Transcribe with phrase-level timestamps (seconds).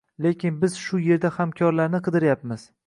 [0.25, 2.69] Lekin biz shu yerda hamkorlarni qidiryapmiz.